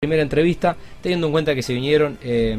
primera 0.00 0.22
entrevista, 0.22 0.76
teniendo 1.02 1.26
en 1.26 1.32
cuenta 1.32 1.56
que 1.56 1.62
se 1.64 1.74
vinieron, 1.74 2.18
eh, 2.22 2.56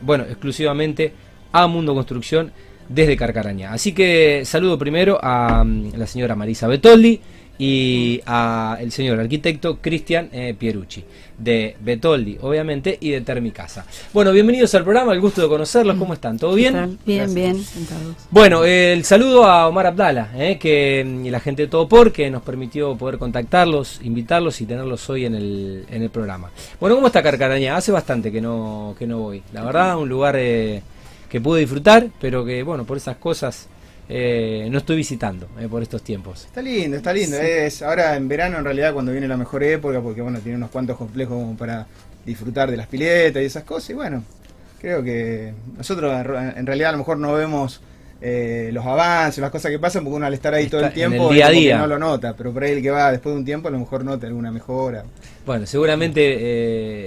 bueno, 0.00 0.24
exclusivamente 0.24 1.12
a 1.52 1.66
Mundo 1.66 1.92
Construcción 1.94 2.50
desde 2.88 3.14
Carcaraña. 3.14 3.74
Así 3.74 3.92
que 3.92 4.46
saludo 4.46 4.78
primero 4.78 5.18
a 5.22 5.64
mm, 5.64 5.92
la 5.98 6.06
señora 6.06 6.34
Marisa 6.34 6.68
Betoldi 6.68 7.20
y 7.58 8.20
al 8.24 8.90
señor 8.90 9.20
arquitecto 9.20 9.78
Cristian 9.80 10.28
eh, 10.32 10.54
Pierucci, 10.58 11.04
de 11.38 11.76
Betoldi, 11.80 12.38
obviamente, 12.40 12.96
y 13.00 13.10
de 13.10 13.20
Termicasa. 13.20 13.84
Bueno, 14.12 14.32
bienvenidos 14.32 14.74
al 14.74 14.84
programa, 14.84 15.12
el 15.12 15.20
gusto 15.20 15.42
de 15.42 15.48
conocerlos, 15.48 15.96
¿cómo 15.96 16.14
están? 16.14 16.38
¿Todo 16.38 16.54
bien? 16.54 16.98
Bien, 17.04 17.18
Gracias. 17.18 17.34
bien, 17.34 17.62
sentados. 17.62 18.16
Bueno, 18.30 18.64
el 18.64 19.04
saludo 19.04 19.44
a 19.44 19.68
Omar 19.68 19.86
Abdala, 19.86 20.30
eh, 20.36 20.58
que, 20.58 21.06
y 21.24 21.30
la 21.30 21.40
gente 21.40 21.62
de 21.62 21.68
Topor, 21.68 22.12
que 22.12 22.30
nos 22.30 22.42
permitió 22.42 22.96
poder 22.96 23.18
contactarlos, 23.18 24.00
invitarlos 24.02 24.60
y 24.60 24.66
tenerlos 24.66 25.08
hoy 25.10 25.26
en 25.26 25.34
el, 25.34 25.84
en 25.90 26.02
el 26.02 26.10
programa. 26.10 26.50
Bueno, 26.80 26.96
¿cómo 26.96 27.08
está 27.08 27.22
Carcaraña? 27.22 27.76
Hace 27.76 27.92
bastante 27.92 28.32
que 28.32 28.40
no, 28.40 28.94
que 28.98 29.06
no 29.06 29.18
voy. 29.18 29.42
La 29.52 29.62
verdad, 29.62 29.98
un 29.98 30.08
lugar 30.08 30.36
eh, 30.38 30.82
que 31.28 31.40
pude 31.40 31.60
disfrutar, 31.60 32.08
pero 32.20 32.44
que, 32.44 32.62
bueno, 32.62 32.84
por 32.84 32.96
esas 32.96 33.16
cosas 33.16 33.68
eh, 34.08 34.68
no 34.70 34.78
estoy 34.78 34.96
visitando 34.96 35.48
eh, 35.58 35.68
por 35.68 35.82
estos 35.82 36.02
tiempos. 36.02 36.44
Está 36.44 36.62
lindo, 36.62 36.96
está 36.96 37.12
lindo. 37.12 37.36
Es 37.36 37.82
ahora 37.82 38.16
en 38.16 38.28
verano 38.28 38.58
en 38.58 38.64
realidad 38.64 38.92
cuando 38.92 39.12
viene 39.12 39.28
la 39.28 39.36
mejor 39.36 39.62
época 39.62 40.00
porque 40.00 40.20
bueno, 40.20 40.38
tiene 40.40 40.56
unos 40.56 40.70
cuantos 40.70 40.96
complejos 40.96 41.34
como 41.34 41.56
para 41.56 41.86
disfrutar 42.24 42.70
de 42.70 42.76
las 42.76 42.86
piletas 42.86 43.42
y 43.42 43.46
esas 43.46 43.64
cosas 43.64 43.90
y 43.90 43.94
bueno, 43.94 44.24
creo 44.80 45.02
que 45.02 45.52
nosotros 45.76 46.12
en 46.56 46.66
realidad 46.66 46.90
a 46.90 46.92
lo 46.92 46.98
mejor 46.98 47.18
no 47.18 47.32
vemos 47.32 47.80
eh, 48.24 48.70
los 48.72 48.86
avances, 48.86 49.40
las 49.40 49.50
cosas 49.50 49.72
que 49.72 49.80
pasan 49.80 50.04
porque 50.04 50.16
uno 50.16 50.26
al 50.26 50.34
estar 50.34 50.54
ahí 50.54 50.68
todo 50.68 50.80
el 50.80 50.92
tiempo 50.92 51.28
el 51.28 51.34
día 51.34 51.46
a 51.48 51.50
día. 51.50 51.78
no 51.78 51.88
lo 51.88 51.98
nota, 51.98 52.36
pero 52.36 52.52
por 52.52 52.62
ahí 52.62 52.70
el 52.70 52.82
que 52.82 52.90
va 52.90 53.10
después 53.10 53.34
de 53.34 53.40
un 53.40 53.44
tiempo 53.44 53.66
a 53.66 53.72
lo 53.72 53.80
mejor 53.80 54.04
nota 54.04 54.28
alguna 54.28 54.52
mejora. 54.52 55.04
Bueno, 55.44 55.66
seguramente 55.66 56.36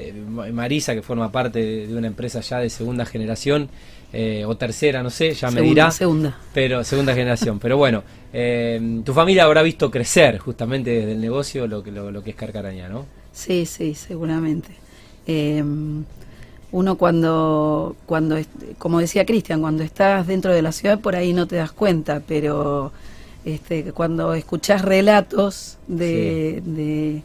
eh, 0.09 0.13
Marisa, 0.51 0.93
que 0.93 1.01
forma 1.01 1.31
parte 1.31 1.87
de 1.87 1.95
una 1.95 2.07
empresa 2.07 2.41
ya 2.41 2.59
de 2.59 2.69
segunda 2.69 3.05
generación, 3.05 3.69
eh, 4.15 4.45
o 4.45 4.55
tercera, 4.55 5.03
no 5.03 5.09
sé, 5.09 5.33
ya 5.33 5.51
me 5.51 5.61
dirá. 5.61 5.91
Segunda. 5.91 6.37
Pero 6.53 6.83
segunda 6.83 7.13
generación. 7.13 7.59
Pero 7.59 7.77
bueno, 7.77 8.03
eh, 8.33 9.01
tu 9.03 9.13
familia 9.13 9.43
habrá 9.43 9.61
visto 9.61 9.91
crecer 9.91 10.37
justamente 10.39 10.89
desde 10.89 11.11
el 11.11 11.21
negocio 11.21 11.67
lo 11.67 11.83
que, 11.83 11.91
lo, 11.91 12.11
lo 12.11 12.23
que 12.23 12.29
es 12.31 12.35
Carcaraña, 12.35 12.87
¿no? 12.89 13.05
Sí, 13.33 13.65
sí, 13.65 13.93
seguramente. 13.95 14.69
Eh, 15.27 15.63
uno 16.71 16.97
cuando, 16.97 17.95
cuando, 18.05 18.37
como 18.77 18.99
decía 18.99 19.25
Cristian, 19.25 19.61
cuando 19.61 19.83
estás 19.83 20.27
dentro 20.27 20.51
de 20.53 20.61
la 20.61 20.71
ciudad 20.71 20.99
por 20.99 21.15
ahí 21.15 21.31
no 21.33 21.47
te 21.47 21.55
das 21.55 21.71
cuenta, 21.71 22.21
pero 22.27 22.91
este, 23.45 23.91
cuando 23.93 24.33
escuchás 24.33 24.81
relatos 24.81 25.77
de, 25.87 26.61
de, 26.65 27.21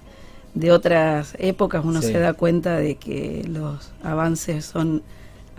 de 0.55 0.73
otras 0.73 1.35
épocas 1.39 1.85
uno 1.85 2.01
Sí. 2.01 2.13
se 2.13 2.19
da 2.21 2.33
cuenta 2.35 2.77
de 2.77 2.95
que 2.97 3.45
los 3.49 3.91
avances 4.03 4.67
son 4.67 5.03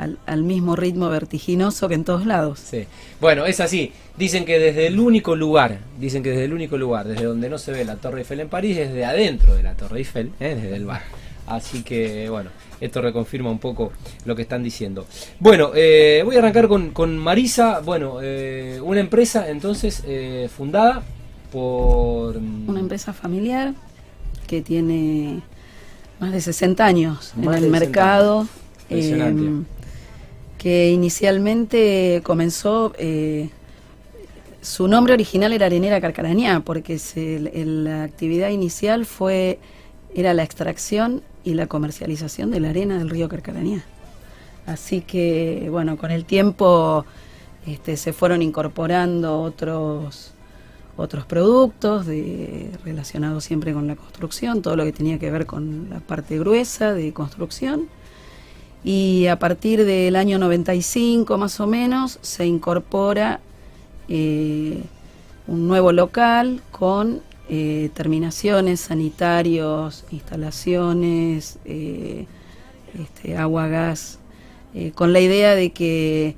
al, 0.01 0.17
al 0.25 0.43
mismo 0.43 0.75
ritmo 0.75 1.09
vertiginoso 1.09 1.87
que 1.87 1.93
en 1.93 2.03
todos 2.03 2.25
lados. 2.25 2.59
Sí. 2.59 2.85
Bueno, 3.19 3.45
es 3.45 3.59
así. 3.59 3.93
Dicen 4.17 4.45
que 4.45 4.57
desde 4.57 4.87
el 4.87 4.99
único 4.99 5.35
lugar, 5.35 5.79
dicen 5.99 6.23
que 6.23 6.29
desde 6.29 6.45
el 6.45 6.53
único 6.53 6.75
lugar, 6.77 7.07
desde 7.07 7.25
donde 7.25 7.49
no 7.49 7.57
se 7.59 7.71
ve 7.71 7.85
la 7.85 7.97
Torre 7.97 8.19
Eiffel 8.19 8.39
en 8.39 8.49
París, 8.49 8.77
desde 8.77 9.05
adentro 9.05 9.55
de 9.55 9.63
la 9.63 9.75
Torre 9.75 9.99
Eiffel, 9.99 10.31
¿eh? 10.39 10.55
desde 10.55 10.75
el 10.75 10.85
bar. 10.85 11.03
Así 11.45 11.83
que, 11.83 12.29
bueno, 12.29 12.49
esto 12.79 13.01
reconfirma 13.01 13.51
un 13.51 13.59
poco 13.59 13.91
lo 14.25 14.35
que 14.35 14.41
están 14.41 14.63
diciendo. 14.63 15.05
Bueno, 15.39 15.71
eh, 15.75 16.21
voy 16.25 16.35
a 16.35 16.39
arrancar 16.39 16.67
con, 16.67 16.91
con 16.91 17.17
Marisa. 17.17 17.79
Bueno, 17.81 18.17
eh, 18.21 18.79
una 18.83 19.01
empresa 19.01 19.49
entonces 19.49 20.03
eh, 20.07 20.49
fundada 20.55 21.03
por... 21.51 22.39
mm, 22.39 22.69
Una 22.69 22.79
empresa 22.79 23.13
familiar 23.13 23.73
que 24.47 24.61
tiene 24.61 25.41
más 26.19 26.31
de 26.31 26.41
60 26.41 26.85
años 26.85 27.33
Más 27.35 27.57
en 27.57 27.63
el 27.65 27.69
60 27.71 27.79
mercado, 27.79 28.47
Impresionante. 28.89 29.67
Que 30.61 30.91
inicialmente 30.91 32.21
comenzó, 32.23 32.93
eh, 32.99 33.49
su 34.61 34.87
nombre 34.87 35.13
original 35.13 35.53
era 35.53 35.65
Arenera 35.65 35.99
Carcarañá, 35.99 36.59
porque 36.59 36.99
se- 36.99 37.39
la 37.65 38.03
actividad 38.03 38.49
inicial 38.49 39.07
fue 39.07 39.57
era 40.13 40.35
la 40.35 40.43
extracción 40.43 41.23
y 41.43 41.55
la 41.55 41.65
comercialización 41.65 42.51
de 42.51 42.59
la 42.59 42.69
arena 42.69 42.99
del 42.99 43.09
río 43.09 43.27
Carcarañá. 43.27 43.83
Así 44.67 45.01
que, 45.01 45.67
bueno, 45.71 45.97
con 45.97 46.11
el 46.11 46.25
tiempo 46.25 47.05
este, 47.65 47.97
se 47.97 48.13
fueron 48.13 48.43
incorporando 48.43 49.41
otros 49.41 50.33
otros 50.95 51.25
productos 51.25 52.05
de, 52.05 52.69
relacionados 52.85 53.45
siempre 53.45 53.73
con 53.73 53.87
la 53.87 53.95
construcción, 53.95 54.61
todo 54.61 54.75
lo 54.75 54.83
que 54.83 54.91
tenía 54.91 55.17
que 55.17 55.31
ver 55.31 55.47
con 55.47 55.89
la 55.89 56.01
parte 56.01 56.37
gruesa 56.37 56.93
de 56.93 57.13
construcción. 57.13 57.87
Y 58.83 59.27
a 59.27 59.37
partir 59.37 59.85
del 59.85 60.15
año 60.15 60.39
95 60.39 61.37
más 61.37 61.59
o 61.59 61.67
menos 61.67 62.17
se 62.21 62.45
incorpora 62.45 63.39
eh, 64.09 64.81
un 65.47 65.67
nuevo 65.67 65.91
local 65.91 66.61
con 66.71 67.21
eh, 67.49 67.89
terminaciones, 67.93 68.79
sanitarios, 68.81 70.05
instalaciones, 70.11 71.59
eh, 71.65 72.25
este, 72.99 73.37
agua, 73.37 73.67
gas, 73.67 74.17
con 74.95 75.11
la 75.11 75.19
idea 75.19 75.53
de 75.53 75.71
que 75.71 76.35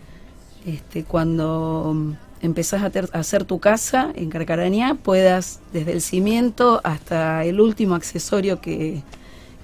este, 0.65 1.03
cuando 1.03 1.95
empezás 2.41 2.81
a, 2.81 2.89
ter- 2.89 3.09
a 3.13 3.19
hacer 3.19 3.43
tu 3.45 3.59
casa 3.59 4.11
en 4.15 4.29
Carcarañá, 4.31 4.95
puedas 4.95 5.59
desde 5.71 5.91
el 5.93 6.01
cimiento 6.01 6.81
hasta 6.83 7.45
el 7.45 7.61
último 7.61 7.93
accesorio 7.93 8.59
que, 8.59 9.03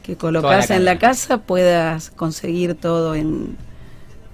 que 0.09 0.17
colocas 0.17 0.69
la 0.69 0.75
en 0.75 0.85
la 0.85 0.97
casa. 0.99 1.37
puedas 1.37 2.09
conseguir 2.11 2.75
todo 2.75 3.13
en, 3.15 3.55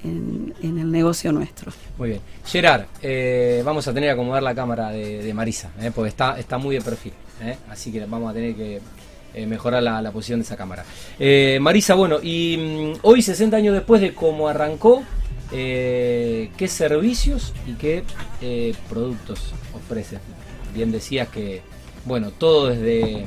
en, 0.04 0.54
en 0.62 0.78
el 0.78 0.92
negocio 0.92 1.32
nuestro. 1.32 1.72
Muy 1.98 2.10
bien. 2.10 2.22
Gerard, 2.46 2.86
eh, 3.02 3.62
vamos 3.66 3.88
a 3.88 3.94
tener 3.94 4.10
que 4.10 4.14
acomodar 4.14 4.44
la 4.44 4.56
cámara 4.56 4.90
de, 4.90 5.22
de 5.24 5.34
Marisa, 5.34 5.72
eh, 5.82 5.92
porque 5.94 6.10
está, 6.10 6.40
está 6.40 6.58
muy 6.58 6.76
de 6.76 6.82
perfil. 6.82 7.14
eh, 7.42 7.58
así 7.70 7.92
que 7.92 8.06
vamos 8.06 8.32
a 8.32 8.34
tener 8.34 8.56
que 8.56 8.80
eh, 9.34 9.46
mejorar 9.46 9.84
la, 9.84 10.02
la 10.02 10.12
posición 10.12 10.40
de 10.40 10.46
esa 10.46 10.56
cámara. 10.56 10.86
Marisa, 11.60 11.94
bueno, 11.96 12.20
y 12.24 12.94
mm, 12.96 13.00
hoy, 13.02 13.22
60 13.22 13.58
años 13.58 13.74
después 13.74 14.00
de 14.00 14.14
cómo 14.14 14.48
arrancó, 14.48 15.04
¿qué 15.52 16.68
servicios 16.70 17.54
y 17.68 17.74
qué 17.74 18.04
productos 18.90 19.54
ofrece? 19.74 20.20
Bien 20.74 20.92
decías 20.92 21.28
que, 21.30 21.62
bueno, 22.06 22.32
todo 22.32 22.68
desde 22.68 23.26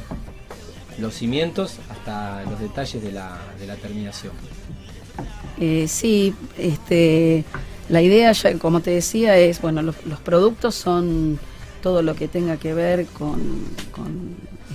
los 1.01 1.15
cimientos 1.15 1.79
hasta 1.91 2.43
los 2.45 2.61
detalles 2.61 3.03
de 3.03 3.13
la, 3.13 3.39
de 3.59 3.67
la 3.67 3.77
terminación. 3.77 4.33
Eh, 5.59 5.87
sí, 5.89 6.35
este, 6.57 7.45
la 7.89 8.03
idea, 8.03 8.33
ya, 8.33 8.59
como 8.59 8.81
te 8.81 8.91
decía, 8.91 9.37
es, 9.37 9.61
bueno, 9.61 9.83
los, 9.83 9.97
productos 10.25 10.75
son 10.75 11.39
todo 11.83 12.03
lo 12.03 12.15
que 12.15 12.29
tenga 12.29 12.57
que 12.57 12.75
ver 12.75 13.07
con, 13.07 13.41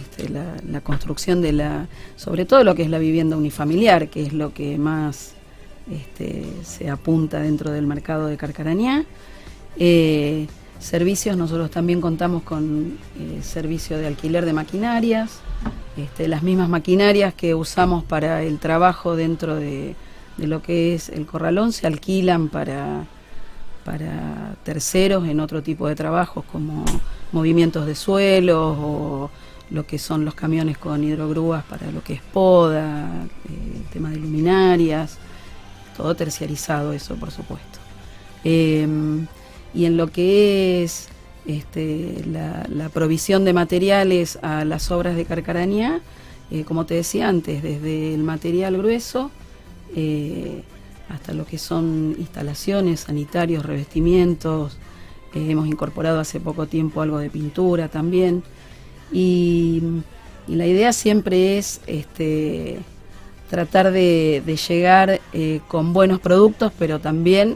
este, 0.02 0.30
la, 0.30 0.56
la 0.68 0.82
construcción 0.82 1.42
de 1.42 1.54
la, 1.54 1.88
sobre 2.16 2.46
todo 2.46 2.64
lo 2.64 2.76
que 2.76 2.84
es 2.84 2.90
la 2.90 3.00
vivienda 3.00 3.38
unifamiliar, 3.38 4.10
que 4.10 4.24
es 4.24 4.34
lo 4.34 4.54
que 4.54 4.78
más 4.78 5.34
este, 5.92 6.46
se 6.64 6.90
apunta 6.90 7.40
dentro 7.40 7.72
del 7.72 7.86
mercado 7.86 8.28
de 8.28 8.38
Carcarañá. 8.38 9.06
Eh, 9.78 10.48
servicios, 10.80 11.36
nosotros 11.38 11.72
también 11.72 12.02
contamos 12.02 12.44
con 12.44 12.98
eh, 13.20 13.40
servicio 13.42 13.98
de 13.98 14.08
alquiler 14.08 14.46
de 14.46 14.54
maquinarias, 14.54 15.40
este, 15.98 16.28
las 16.28 16.44
mismas 16.44 16.70
maquinarias 16.70 17.34
que 17.34 17.56
usamos 17.56 18.04
para 18.04 18.44
el 18.44 18.60
trabajo 18.60 19.16
dentro 19.16 19.56
de, 19.56 19.96
de 20.38 20.48
lo 20.48 20.62
que 20.62 20.96
es 20.96 21.10
el 21.10 21.26
corralón 21.26 21.72
se 21.74 21.88
alquilan 21.88 22.50
para, 22.50 23.06
para 23.84 24.56
terceros 24.64 25.28
en 25.28 25.40
otro 25.40 25.62
tipo 25.62 25.88
de 25.88 25.96
trabajos 25.96 26.44
como 26.52 26.84
movimientos 27.32 27.86
de 27.86 27.96
suelos 27.96 28.78
o 28.80 29.30
lo 29.70 29.86
que 29.86 29.98
son 30.00 30.26
los 30.26 30.36
camiones 30.36 30.78
con 30.78 31.04
hidrogrúas 31.04 31.64
para 31.64 31.92
lo 31.92 32.04
que 32.04 32.14
es 32.14 32.22
poda, 32.22 33.26
eh, 33.50 33.82
tema 33.92 34.10
de 34.10 34.18
luminarias, 34.18 35.18
todo 35.96 36.16
terciarizado 36.16 36.94
eso 36.94 37.16
por 37.16 37.32
supuesto. 37.32 37.80
Eh, 38.44 38.88
y 39.74 39.86
en 39.86 39.98
lo 39.98 40.08
que 40.08 40.84
es 40.84 41.10
este, 41.46 42.24
la, 42.32 42.90
provisión 42.90 43.44
de 43.44 43.54
materiales 43.54 44.40
a 44.42 44.64
las 44.66 44.92
obras 44.92 45.16
de 45.16 45.26
Carcarañá, 45.26 46.02
eh, 46.52 46.64
como 46.64 46.86
te 46.86 46.96
decía 46.96 47.28
antes, 47.28 47.62
desde 47.64 48.14
el 48.14 48.24
material 48.24 48.78
grueso 48.78 49.32
eh, 49.96 50.64
hasta 51.10 51.34
lo 51.34 51.46
que 51.46 51.58
son 51.58 52.16
instalaciones, 52.18 53.02
sanitarios, 53.02 53.66
revestimientos, 53.66 54.78
eh, 55.34 55.48
hemos 55.50 55.68
incorporado 55.68 56.20
hace 56.20 56.40
poco 56.40 56.68
tiempo 56.68 57.02
algo 57.02 57.18
de 57.18 57.30
pintura 57.30 57.90
también. 57.90 58.44
Y, 59.12 59.82
la 60.46 60.68
idea 60.68 60.92
siempre 60.92 61.58
es 61.58 61.80
este, 61.88 62.80
tratar 63.50 63.94
de, 63.94 64.44
llegar 64.68 65.22
con 65.70 65.94
buenos 65.94 66.20
productos, 66.20 66.74
pero 66.78 67.00
también 67.00 67.56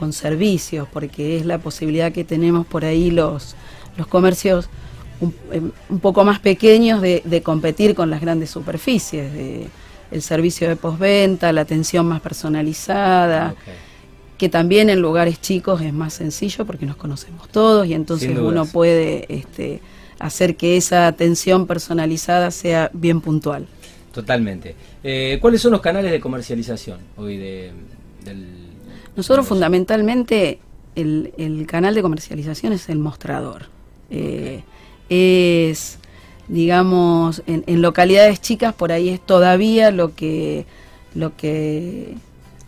con 0.00 0.12
servicios, 0.14 0.88
porque 0.90 1.36
es 1.36 1.44
la 1.44 1.58
posibilidad 1.58 2.10
que 2.10 2.24
tenemos 2.24 2.66
por 2.66 2.84
ahí 2.84 3.10
los, 3.10 3.54
los 3.98 4.06
comercios 4.06 4.70
un, 5.20 5.34
em, 5.52 5.70
un 5.90 6.00
poco 6.00 6.24
más 6.24 6.38
pequeños 6.40 7.02
de, 7.02 7.20
de 7.24 7.42
competir 7.42 7.94
con 7.94 8.08
las 8.08 8.20
grandes 8.22 8.48
superficies, 8.50 9.30
de 9.32 9.68
el 10.10 10.22
servicio 10.22 10.68
de 10.68 10.74
postventa, 10.74 11.52
la 11.52 11.60
atención 11.60 12.04
más 12.06 12.20
personalizada, 12.20 13.52
Ok. 13.52 13.58
que 14.38 14.48
también 14.48 14.88
en 14.90 15.00
lugares 15.00 15.40
chicos 15.40 15.82
es 15.82 15.92
más 15.92 16.14
sencillo 16.14 16.64
porque 16.64 16.86
nos 16.86 16.96
conocemos 16.96 17.48
todos 17.50 17.86
y 17.86 17.94
entonces 17.94 18.36
uno 18.36 18.64
puede 18.66 19.26
este, 19.28 19.80
hacer 20.18 20.56
que 20.56 20.76
esa 20.76 21.06
atención 21.06 21.66
personalizada 21.66 22.50
sea 22.50 22.90
bien 22.92 23.20
puntual. 23.20 23.66
Totalmente. 24.12 24.74
Eh, 25.04 25.38
¿Cuáles 25.40 25.60
son 25.60 25.70
los 25.72 25.80
canales 25.80 26.10
de 26.10 26.18
comercialización 26.20 26.98
hoy 27.16 27.36
de, 27.36 27.70
del... 28.24 28.59
Nosotros 29.16 29.46
fundamentalmente 29.46 30.58
el, 30.94 31.32
el 31.36 31.66
canal 31.66 31.94
de 31.94 32.02
comercialización 32.02 32.72
es 32.72 32.88
el 32.88 32.98
mostrador. 32.98 33.66
Eh, 34.10 34.62
es, 35.08 35.98
digamos, 36.48 37.42
en, 37.46 37.64
en 37.66 37.82
localidades 37.82 38.40
chicas 38.40 38.74
por 38.74 38.92
ahí 38.92 39.08
es 39.08 39.20
todavía 39.20 39.90
lo 39.90 40.14
que, 40.14 40.66
lo 41.14 41.36
que 41.36 42.14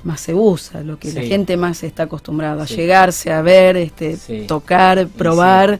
más 0.05 0.21
se 0.21 0.35
usa, 0.35 0.83
lo 0.83 0.99
que 0.99 1.13
la 1.13 1.23
gente 1.23 1.57
más 1.57 1.83
está 1.85 2.05
acostumbrada 2.05 2.65
a 2.65 2.67
llegarse 2.67 3.33
a 3.33 3.41
ver, 3.43 3.77
este, 3.77 4.17
Sí. 4.17 4.45
tocar, 4.49 5.07
probar. 5.09 5.79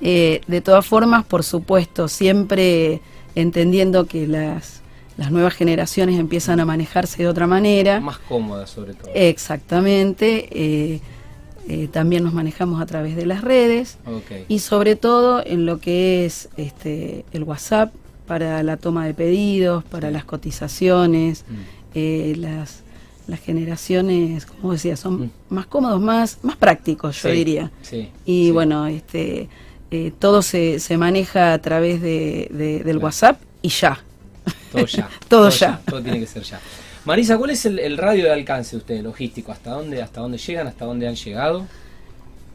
Eh, 0.00 0.42
de 0.46 0.60
todas 0.60 0.86
formas, 0.86 1.24
por 1.24 1.42
supuesto, 1.42 2.08
siempre 2.08 3.00
entendiendo 3.34 4.06
que 4.06 4.26
las, 4.26 4.82
las 5.18 5.30
nuevas 5.30 5.52
generaciones 5.54 6.18
empiezan 6.18 6.60
a 6.60 6.64
manejarse 6.64 7.22
de 7.22 7.28
otra 7.28 7.46
manera. 7.46 8.00
Más 8.00 8.18
cómoda 8.18 8.66
sobre 8.66 8.94
todo. 8.94 9.10
Exactamente. 9.14 10.48
eh, 10.50 11.00
eh, 11.68 11.86
también 11.92 12.24
nos 12.24 12.32
manejamos 12.32 12.80
a 12.80 12.86
través 12.86 13.14
de 13.14 13.26
las 13.26 13.42
redes 13.42 13.98
y 14.48 14.60
sobre 14.60 14.96
todo 14.96 15.42
en 15.44 15.66
lo 15.66 15.80
que 15.80 16.24
es 16.24 16.48
este, 16.56 17.26
el 17.32 17.42
WhatsApp 17.42 17.92
para 18.26 18.62
la 18.62 18.78
toma 18.78 19.04
de 19.04 19.12
pedidos, 19.12 19.84
para 19.84 20.08
Sí. 20.08 20.14
las 20.14 20.24
cotizaciones, 20.24 21.44
Mm. 21.46 21.54
eh, 21.94 22.34
las, 22.38 22.82
las 23.26 23.40
generaciones, 23.40 24.46
como 24.46 24.72
decía, 24.72 24.96
son 24.96 25.20
Mm. 25.24 25.30
más 25.50 25.66
cómodos, 25.66 26.00
más, 26.00 26.38
más 26.42 26.56
prácticos, 26.56 27.22
yo 27.22 27.28
Sí, 27.28 27.34
diría. 27.36 27.70
Sí. 27.82 28.08
Y 28.24 28.46
sí. 28.46 28.50
bueno, 28.50 28.86
este, 28.86 29.48
eh, 29.90 30.10
todo 30.18 30.40
se, 30.40 30.78
se 30.80 30.96
maneja 30.96 31.52
a 31.52 31.58
través 31.58 32.00
de, 32.00 32.48
de- 32.50 32.78
del 32.78 32.82
Claro. 32.84 33.00
WhatsApp 33.00 33.40
y 33.60 33.68
ya. 33.68 34.02
Todo 34.72 34.86
ya. 34.86 35.08
Todo 35.28 35.50
ya. 35.50 35.80
Todo 35.86 36.02
tiene 36.02 36.20
que 36.20 36.26
ser 36.26 36.42
ya. 36.42 36.60
Marisa, 37.04 37.38
¿cuál 37.38 37.50
es 37.50 37.64
el, 37.64 37.78
el 37.78 37.96
radio 37.96 38.24
de 38.24 38.32
alcance 38.32 38.72
de 38.72 38.78
ustedes, 38.78 39.02
logístico? 39.02 39.52
¿Hasta 39.52 39.70
dónde, 39.70 40.02
¿Hasta 40.02 40.20
dónde 40.20 40.38
llegan? 40.38 40.66
¿Hasta 40.66 40.84
dónde 40.84 41.08
han 41.08 41.14
llegado? 41.14 41.66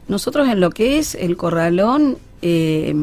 Nosotros 0.06 0.48
en 0.48 0.60
lo 0.60 0.70
que 0.70 0.98
es 0.98 1.14
el 1.14 1.36
corralón, 1.36 2.18
eh, 2.42 2.94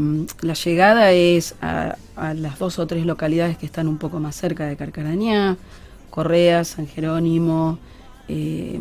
la 0.41 0.53
llegada 0.53 1.11
es 1.11 1.55
a, 1.61 1.97
a 2.15 2.33
las 2.33 2.59
dos 2.59 2.77
o 2.77 2.85
tres 2.85 3.05
localidades 3.05 3.57
que 3.57 3.65
están 3.65 3.87
un 3.87 3.97
poco 3.97 4.19
más 4.19 4.35
cerca 4.35 4.67
de 4.67 4.77
Carcarañá, 4.77 5.57
Correa, 6.11 6.63
San 6.63 6.87
Jerónimo, 6.87 7.79
eh, 8.27 8.79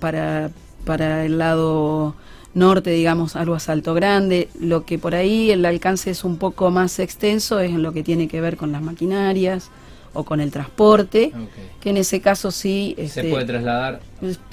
para, 0.00 0.50
para 0.84 1.24
el 1.26 1.38
lado 1.38 2.14
norte, 2.54 2.90
digamos, 2.90 3.36
algo 3.36 3.54
a 3.54 3.60
Salto 3.60 3.94
Grande. 3.94 4.48
Lo 4.60 4.84
que 4.84 4.98
por 4.98 5.14
ahí 5.14 5.50
el 5.50 5.64
alcance 5.64 6.10
es 6.10 6.24
un 6.24 6.36
poco 6.36 6.70
más 6.70 6.98
extenso 6.98 7.60
es 7.60 7.70
en 7.70 7.82
lo 7.82 7.92
que 7.92 8.02
tiene 8.02 8.28
que 8.28 8.40
ver 8.40 8.56
con 8.56 8.72
las 8.72 8.82
maquinarias 8.82 9.70
o 10.14 10.24
con 10.24 10.40
el 10.40 10.50
transporte, 10.50 11.32
que 11.80 11.90
en 11.90 11.96
ese 11.96 12.20
caso 12.20 12.50
sí... 12.50 12.94
Se 12.98 13.04
este, 13.04 13.30
puede 13.30 13.46
trasladar. 13.46 14.00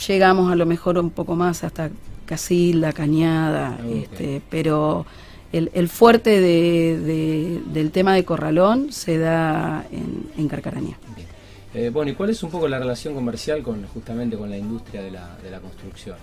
llegamos 0.07 0.51
a 0.51 0.55
lo 0.55 0.65
mejor 0.65 0.97
un 0.97 1.09
poco 1.09 1.35
más 1.35 1.63
hasta 1.65 1.89
Casilda, 2.25 2.93
Cañada, 2.93 3.77
este, 3.91 4.41
pero 4.49 5.05
el, 5.51 5.69
el 5.73 5.89
fuerte 5.89 6.39
de- 6.39 6.99
de- 6.99 7.61
del 7.73 7.91
tema 7.91 8.13
de 8.13 8.23
Corralón 8.23 8.93
se 8.93 9.17
da 9.17 9.85
en, 9.91 10.29
en 10.37 10.47
Carcarañá. 10.47 10.97
Bien. 11.15 11.27
Eh, 11.73 11.89
bueno, 11.89 12.11
¿y 12.11 12.15
cuál 12.15 12.29
es 12.29 12.41
un 12.41 12.51
poco 12.51 12.67
la 12.69 12.79
relación 12.79 13.13
comercial 13.13 13.61
con 13.61 13.85
justamente 13.87 14.37
con 14.37 14.49
la 14.49 14.57
industria 14.57 15.01
de 15.01 15.11
la, 15.11 15.37
de 15.43 15.51
la 15.51 15.59
construcción? 15.59 16.15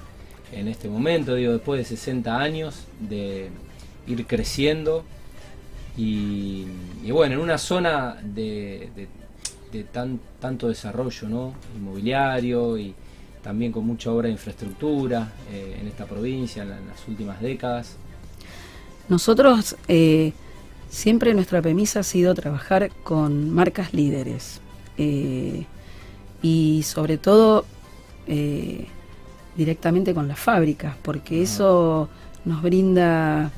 En 0.53 0.69
este 0.69 0.89
momento, 0.89 1.35
digo, 1.35 1.53
después 1.53 1.79
de 1.79 1.85
60 1.97 2.39
años 2.39 2.85
de 3.01 3.51
ir 4.07 4.27
creciendo 4.27 5.05
y, 5.97 6.67
bueno, 7.11 7.35
en 7.35 7.41
una 7.41 7.59
zona 7.59 8.17
de, 8.23 8.89
tan, 9.93 10.21
tanto 10.41 10.69
desarrollo 10.69 11.29
¿no? 11.29 11.55
inmobiliario 11.77 12.79
y 12.79 12.95
también 13.43 13.73
con 13.73 13.87
mucha 13.87 14.11
obra 14.13 14.27
de 14.27 14.33
infraestructura 14.33 15.33
eh, 15.53 15.79
en 15.81 15.89
esta 15.89 16.05
provincia 16.07 16.63
en, 16.63 16.71
la- 16.71 16.79
en 16.79 16.89
las 16.89 17.07
últimas 17.09 17.41
décadas. 17.41 17.97
Nosotros 19.09 19.77
eh, 19.89 20.33
siempre 20.91 21.33
nuestra 21.35 21.63
premisa 21.63 22.01
ha 22.01 22.03
sido 22.03 22.35
trabajar 22.35 22.91
con 23.05 23.51
marcas 23.53 23.95
líderes 23.95 24.61
eh, 24.99 25.65
y 26.43 26.83
sobre 26.85 27.19
todo 27.19 27.65
directamente 29.57 30.15
con 30.15 30.29
las 30.29 30.39
fábricas, 30.39 30.95
porque 31.03 31.37
Ajá. 31.37 31.45
eso 31.45 32.09
nos 32.45 32.63
brinda 32.63 33.51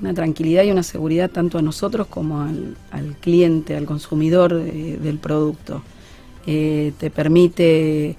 una 0.00 0.14
tranquilidad 0.14 0.64
y 0.64 0.70
una 0.70 0.82
seguridad 0.82 1.30
tanto 1.30 1.58
a 1.58 1.62
nosotros 1.62 2.06
como 2.08 2.42
al, 2.42 2.76
al 2.90 3.16
cliente, 3.20 3.76
al 3.76 3.84
consumidor 3.84 4.52
eh, 4.52 4.98
del 5.00 5.18
producto. 5.18 5.82
Eh, 6.46 6.92
te 6.98 7.10
permite 7.10 8.16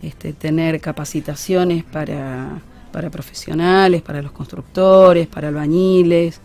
este, 0.00 0.32
tener 0.32 0.80
capacitaciones 0.80 1.82
para, 1.82 2.60
para 2.92 3.10
profesionales, 3.10 4.02
para 4.02 4.22
los 4.22 4.32
constructores, 4.32 5.26
para 5.26 5.48
albañiles. 5.48 6.40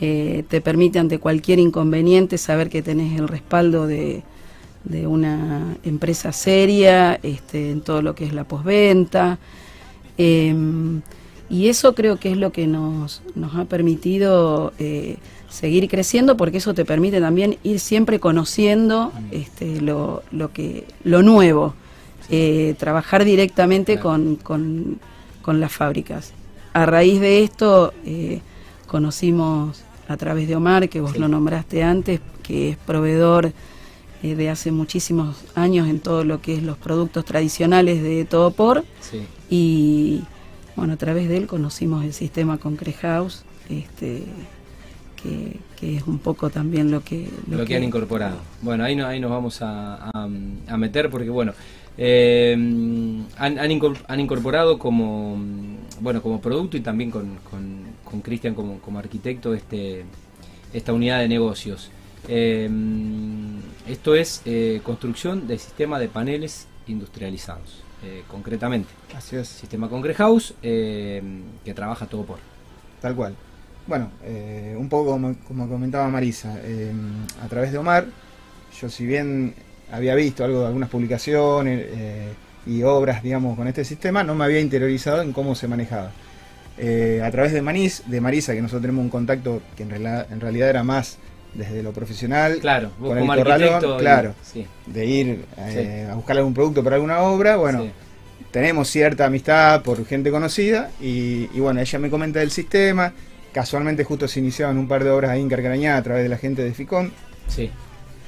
Eh, 0.00 0.44
te 0.48 0.60
permite 0.60 0.98
ante 0.98 1.18
cualquier 1.18 1.58
inconveniente 1.58 2.38
saber 2.38 2.70
que 2.70 2.82
tenés 2.82 3.18
el 3.18 3.28
respaldo 3.28 3.86
de, 3.86 4.22
de 4.84 5.06
una 5.06 5.76
empresa 5.84 6.32
seria 6.32 7.20
este, 7.22 7.70
en 7.70 7.82
todo 7.82 8.02
lo 8.02 8.14
que 8.14 8.24
es 8.24 8.32
la 8.32 8.44
posventa. 8.44 9.38
Em, 10.22 11.00
y 11.50 11.68
eso 11.68 11.94
creo 11.94 12.16
que 12.18 12.30
es 12.30 12.36
lo 12.38 12.52
que 12.52 12.66
nos, 12.66 13.22
nos 13.34 13.56
ha 13.56 13.64
permitido 13.64 14.72
eh, 14.78 15.16
seguir 15.50 15.88
creciendo, 15.88 16.36
porque 16.36 16.58
eso 16.58 16.72
te 16.74 16.84
permite 16.84 17.20
también 17.20 17.58
ir 17.62 17.78
siempre 17.80 18.20
conociendo 18.20 19.12
este, 19.32 19.80
lo, 19.80 20.22
lo, 20.30 20.52
que, 20.52 20.86
lo 21.04 21.22
nuevo, 21.22 21.74
eh, 22.30 22.74
trabajar 22.78 23.24
directamente 23.24 23.98
con, 23.98 24.36
con, 24.36 24.98
con 25.42 25.60
las 25.60 25.72
fábricas. 25.72 26.32
A 26.72 26.86
raíz 26.86 27.20
de 27.20 27.42
esto 27.42 27.92
eh, 28.06 28.40
conocimos 28.86 29.82
a 30.08 30.16
través 30.16 30.46
de 30.48 30.56
Omar, 30.56 30.88
que 30.88 31.00
vos 31.00 31.12
Sí. 31.12 31.18
lo 31.18 31.28
nombraste 31.28 31.82
antes, 31.82 32.20
que 32.42 32.70
es 32.70 32.76
proveedor 32.78 33.52
de 34.22 34.48
hace 34.50 34.70
muchísimos 34.70 35.36
años 35.56 35.88
en 35.88 35.98
todo 35.98 36.22
lo 36.22 36.40
que 36.40 36.54
es 36.54 36.62
los 36.62 36.76
productos 36.78 37.24
tradicionales 37.24 38.00
de 38.04 38.24
Todopor 38.24 38.84
Sí. 39.00 39.22
Y 39.56 40.22
bueno, 40.76 40.94
a 40.94 40.96
través 40.96 41.28
de 41.28 41.36
él 41.36 41.46
conocimos 41.46 42.04
el 42.04 42.14
sistema 42.14 42.56
Concrete 42.56 42.96
House, 43.02 43.42
este, 43.68 44.22
que, 45.22 45.58
que 45.78 45.96
es 45.98 46.06
un 46.06 46.18
poco 46.18 46.48
también 46.48 46.90
lo 46.90 47.02
que... 47.04 47.28
lo, 47.50 47.64
que, 47.66 47.76
han 47.76 47.84
incorporado. 47.84 48.38
Bueno, 48.62 48.82
ahí, 48.84 48.96
no, 48.96 49.06
ahí 49.06 49.20
nos 49.20 49.30
vamos 49.30 49.60
a, 49.60 49.96
a- 50.12 50.28
a 50.68 50.76
meter 50.78 51.10
porque, 51.10 51.28
bueno, 51.28 51.52
eh, 51.98 52.54
han, 52.54 53.58
han 53.58 53.70
incor- 53.70 54.02
han 54.08 54.20
incorporado 54.20 54.78
como, 54.78 55.36
bueno, 56.00 56.22
como 56.22 56.40
producto 56.40 56.78
y 56.78 56.80
también 56.80 57.10
con, 57.10 57.36
con, 57.50 57.82
con 58.04 58.22
Cristian 58.22 58.54
como, 58.54 58.78
como 58.78 58.98
arquitecto 58.98 59.52
este, 59.52 60.04
esta 60.72 60.94
unidad 60.94 61.18
de 61.20 61.28
negocios. 61.28 61.90
Eh, 62.28 62.70
esto 63.86 64.14
es 64.14 64.40
eh, 64.46 64.80
construcción 64.82 65.46
de 65.46 65.58
sistema 65.58 65.98
de 65.98 66.08
paneles 66.08 66.66
industrializados, 66.86 67.82
eh, 68.04 68.22
concretamente. 68.28 68.88
Así 69.16 69.36
es, 69.36 69.48
Sistema 69.48 69.88
Concrete 69.88 70.16
House 70.18 70.54
eh, 70.62 71.22
que 71.64 71.74
trabaja 71.74 72.06
todo 72.06 72.24
por. 72.24 72.38
tal 73.00 73.14
cual. 73.14 73.34
Bueno, 73.86 74.10
eh, 74.24 74.74
un 74.78 74.88
poco 74.88 75.10
como, 75.12 75.34
como 75.46 75.68
comentaba 75.68 76.08
Marisa, 76.08 76.56
a 77.42 77.48
través 77.48 77.72
de 77.72 77.78
Omar, 77.78 78.06
yo 78.80 78.88
si 78.88 79.04
bien 79.04 79.54
había 79.90 80.14
visto 80.14 80.44
algo 80.44 80.60
de 80.60 80.66
algunas 80.66 80.88
publicaciones 80.88 81.86
y 82.64 82.82
obras, 82.84 83.22
digamos, 83.24 83.56
con 83.56 83.66
este 83.66 83.84
sistema, 83.84 84.22
no 84.22 84.36
me 84.36 84.44
había 84.44 84.60
interiorizado 84.60 85.20
en 85.22 85.32
cómo 85.32 85.54
se 85.56 85.66
manejaba. 85.66 86.12
A 86.78 87.30
través 87.32 87.52
de 87.52 87.60
Manís, 87.60 88.04
de 88.06 88.20
Marisa, 88.20 88.54
que 88.54 88.62
nosotros 88.62 88.82
tenemos 88.82 89.02
un 89.02 89.10
contacto 89.10 89.60
que 89.76 89.82
en, 89.82 89.90
realidad- 89.90 90.26
en 90.30 90.40
realidad 90.40 90.68
era 90.70 90.84
más 90.84 91.18
desde 91.54 91.82
lo 91.82 91.92
profesional, 91.92 92.58
Claro, 92.60 92.90
Con 93.00 93.18
el 93.18 93.26
corralón, 93.26 93.98
claro. 93.98 94.34
sí, 94.42 94.66
de 94.86 95.06
ir 95.06 95.44
eh, 95.58 96.08
a 96.10 96.14
buscar 96.14 96.36
algún 96.38 96.54
producto 96.54 96.82
para 96.82 96.96
alguna 96.96 97.20
obra, 97.20 97.56
bueno, 97.56 97.82
sí. 97.82 97.90
tenemos 98.50 98.88
cierta 98.88 99.26
amistad 99.26 99.82
por 99.82 100.04
gente 100.06 100.30
conocida 100.30 100.90
y, 101.00 101.48
y 101.52 101.60
bueno, 101.60 101.80
ella 101.80 101.98
me 101.98 102.10
comenta 102.10 102.40
del 102.40 102.50
sistema, 102.50 103.12
casualmente 103.52 104.04
justo 104.04 104.26
se 104.28 104.40
iniciaban 104.40 104.78
un 104.78 104.88
par 104.88 105.04
de 105.04 105.10
obras 105.10 105.30
ahí 105.30 105.40
en 105.40 105.48
Carcarañá 105.48 105.96
a 105.96 106.02
través 106.02 106.22
de 106.22 106.28
la 106.28 106.38
gente 106.38 106.62
de 106.62 106.72
FICON, 106.72 107.12
sí. 107.48 107.70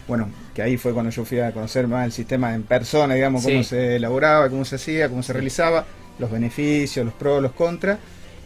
bueno, 0.06 0.28
que 0.54 0.62
ahí 0.62 0.76
fue 0.76 0.92
cuando 0.92 1.10
yo 1.10 1.24
fui 1.24 1.40
a 1.40 1.52
conocer 1.52 1.88
más 1.88 2.04
el 2.04 2.12
sistema 2.12 2.54
en 2.54 2.62
persona, 2.62 3.14
digamos, 3.14 3.42
cómo 3.42 3.62
se 3.64 3.96
elaboraba, 3.96 4.48
cómo 4.50 4.64
se 4.64 4.76
hacía, 4.76 5.08
cómo 5.08 5.22
se 5.22 5.32
realizaba, 5.32 5.86
los 6.18 6.30
beneficios, 6.30 7.04
los 7.04 7.14
pros, 7.14 7.42
los 7.42 7.52
contras. 7.52 7.98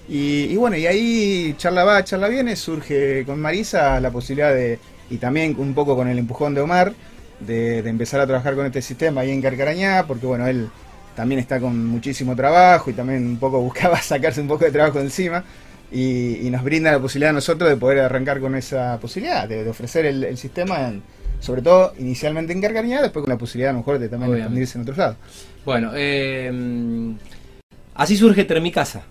Y, 0.09 0.45
y 0.45 0.57
bueno, 0.57 0.77
y 0.77 0.87
ahí 0.87 1.55
charla 1.59 1.85
va, 1.85 2.03
charla 2.05 2.29
viene, 2.29 2.57
surge 2.57 3.25
con 3.27 3.41
Marisa 3.41 4.01
la 4.01 4.11
posibilidad 4.11 4.55
de, 4.55 4.79
y 5.11 5.19
también 5.19 5.55
un 5.59 5.75
poco 5.75 5.95
con 5.97 6.09
el 6.09 6.19
empujón 6.19 6.55
de 6.55 6.63
Omar, 6.63 6.95
de, 7.41 7.83
de 7.83 7.91
empezar 7.91 8.21
a 8.21 8.27
trabajar 8.27 8.55
con 8.55 8.65
este 8.67 8.81
sistema 8.83 9.21
ahí 9.21 9.31
en 9.31 9.43
Carcarañá, 9.43 10.05
porque 10.07 10.27
bueno, 10.27 10.47
él 10.47 10.69
también 11.15 11.41
está 11.41 11.61
con 11.61 11.85
muchísimo 11.87 12.35
trabajo 12.35 12.91
y 12.91 12.95
también 12.95 13.27
un 13.27 13.37
poco 13.39 13.61
buscaba 13.63 14.01
sacarse 14.01 14.41
un 14.41 14.49
poco 14.49 14.65
de 14.65 14.71
trabajo 14.73 14.99
encima. 15.01 15.45
Y, 15.91 16.47
y 16.47 16.51
nos 16.51 16.63
brinda 16.63 16.93
la 16.93 16.99
posibilidad 17.01 17.31
a 17.31 17.33
nosotros 17.33 17.69
de 17.71 17.77
poder 17.77 18.01
arrancar 18.01 18.41
con 18.41 18.55
esa 18.55 18.99
posibilidad, 19.01 19.49
de, 19.49 19.65
de 19.65 19.71
ofrecer 19.71 20.05
el, 20.05 20.23
el 20.25 20.37
sistema, 20.37 20.89
en- 20.89 21.03
sobre 21.41 21.63
todo 21.63 21.95
inicialmente 21.99 22.53
en 22.53 22.61
Carcarañá, 22.61 23.01
después 23.01 23.25
con 23.25 23.33
la 23.33 23.39
posibilidad 23.39 23.71
a 23.71 23.73
lo 23.73 23.79
mejor 23.79 23.99
de 23.99 24.09
también 24.09 24.31
Obviamente. 24.33 24.45
expandirse 24.65 24.77
en 24.79 24.83
otros 24.83 24.99
lados. 24.99 25.17
Bueno, 25.65 25.93
eh, 25.95 27.15
así 27.95 28.17
surge 28.17 28.45
Termicasa. 28.45 29.03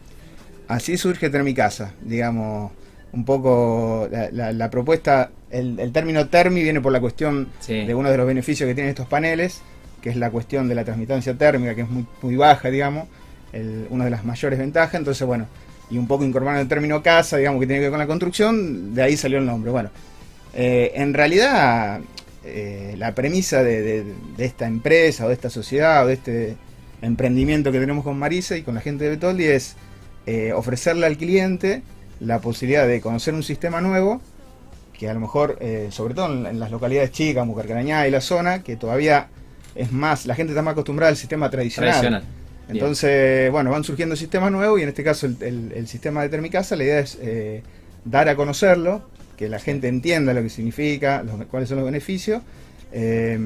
Así 0.68 0.98
surge 0.98 1.30
Termicasa, 1.30 1.94
digamos, 2.02 2.72
un 3.14 3.24
poco 3.26 4.08
la, 4.12 4.30
la- 4.32 4.52
la 4.52 4.70
propuesta, 4.70 5.32
el, 5.50 5.80
el 5.80 5.92
término 5.94 6.28
termi 6.28 6.62
viene 6.62 6.82
por 6.82 6.92
la 6.92 7.00
cuestión 7.00 7.48
Sí. 7.62 7.86
de 7.86 7.96
uno 7.96 8.12
de 8.12 8.18
los 8.18 8.28
beneficios 8.28 8.68
que 8.68 8.76
tienen 8.76 8.90
estos 8.90 9.08
paneles, 9.08 9.62
que 10.02 10.10
es 10.10 10.18
la 10.18 10.30
cuestión 10.30 10.68
de 10.68 10.76
la 10.76 10.84
transmitancia 10.84 11.34
térmica, 11.36 11.74
que 11.74 11.82
es 11.82 11.90
muy, 11.90 12.06
muy 12.22 12.36
baja, 12.36 12.70
digamos, 12.70 13.08
el- 13.54 13.88
una 13.90 14.04
de 14.06 14.10
las 14.12 14.26
mayores 14.26 14.60
ventajas, 14.60 14.96
entonces 14.96 15.26
bueno, 15.26 15.48
y 15.90 15.98
un 15.98 16.06
poco 16.06 16.26
incorporando 16.26 16.62
el 16.62 16.68
término 16.68 17.02
casa, 17.02 17.38
digamos, 17.38 17.62
que 17.62 17.68
tiene 17.68 17.80
que 17.80 17.84
ver 17.86 17.92
con 17.92 18.00
la 18.00 18.08
construcción, 18.08 18.94
de 18.94 19.04
ahí 19.04 19.16
salió 19.16 19.38
el 19.38 19.46
nombre. 19.46 19.72
Bueno, 19.72 19.90
eh, 20.54 20.92
en 20.96 21.14
realidad 21.14 22.02
eh, 22.44 22.96
la 22.98 23.14
premisa 23.16 23.64
de, 23.64 23.82
de- 23.82 24.14
de 24.36 24.46
esta 24.46 24.68
empresa 24.68 25.26
o 25.26 25.28
de 25.30 25.34
esta 25.34 25.50
sociedad 25.50 26.04
o 26.04 26.08
de 26.08 26.14
este 26.14 26.56
emprendimiento 27.02 27.72
que 27.72 27.80
tenemos 27.80 28.04
con 28.04 28.18
Marisa 28.20 28.58
y 28.58 28.64
con 28.64 28.76
la 28.76 28.82
gente 28.82 29.04
de 29.06 29.12
Betoldi 29.12 29.46
es 29.46 29.76
eh, 30.28 30.54
ofrecerle 30.54 31.08
al 31.08 31.18
cliente 31.18 31.82
la 32.20 32.40
posibilidad 32.40 32.88
de 32.88 33.02
conocer 33.02 33.34
un 33.34 33.42
sistema 33.44 33.82
nuevo 33.82 34.22
que 34.94 35.08
a 35.10 35.14
lo 35.14 35.20
mejor, 35.20 35.58
eh, 35.62 35.88
sobre 35.92 36.14
todo 36.16 36.32
en, 36.34 36.46
en 36.46 36.60
las 36.60 36.70
localidades 36.72 37.12
chicas, 37.12 37.42
como 37.42 37.56
Carcarañá 37.56 38.08
y 38.08 38.12
la 38.12 38.22
zona, 38.22 38.64
que 38.64 38.76
todavía 38.76 39.28
es 39.76 39.92
más, 39.92 40.26
la 40.26 40.34
gente 40.36 40.52
está 40.54 40.62
más 40.64 40.72
acostumbrada 40.74 41.10
al 41.12 41.18
sistema 41.18 41.50
tradicional. 41.50 41.92
Tradicional. 41.92 42.22
Bien. 42.68 42.78
Entonces, 42.78 43.52
bueno, 43.52 43.70
van 43.72 43.84
surgiendo 43.84 44.16
sistemas 44.16 44.52
nuevos 44.52 44.80
y 44.80 44.84
en 44.84 44.90
este 44.90 45.04
caso 45.04 45.26
el, 45.28 45.38
el- 45.42 45.72
el 45.76 45.88
sistema 45.88 46.22
de 46.24 46.30
Termicasa, 46.30 46.76
la 46.76 46.84
idea 46.84 47.00
es 47.00 47.18
eh, 47.22 47.62
dar 48.06 48.28
a 48.28 48.36
conocerlo, 48.36 49.04
que 49.38 49.48
la 49.50 49.60
gente 49.60 49.88
entienda 49.88 50.34
lo 50.34 50.42
que 50.42 50.50
significa, 50.50 51.22
los- 51.24 51.46
cuáles 51.46 51.70
son 51.70 51.78
los 51.78 51.86
beneficios, 51.86 52.42
eh, 52.92 53.38